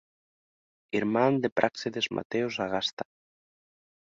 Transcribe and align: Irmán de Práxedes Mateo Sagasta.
Irmán 0.99 1.33
de 1.43 1.49
Práxedes 1.57 2.05
Mateo 2.17 2.47
Sagasta. 2.57 3.03